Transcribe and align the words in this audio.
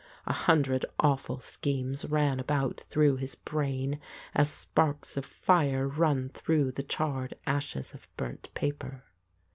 A 0.25 0.33
hundred 0.33 0.83
awful 0.99 1.39
schemes 1.41 2.05
ran 2.05 2.39
about 2.39 2.81
through 2.89 3.17
his 3.17 3.35
brain, 3.35 3.99
as 4.33 4.49
sparks 4.49 5.15
of 5.15 5.25
fire 5.27 5.87
run 5.87 6.29
through 6.29 6.71
the 6.71 6.81
charred 6.81 7.35
ashes 7.45 7.93
of 7.93 8.07
burnt 8.17 8.49
paper. 8.55 9.03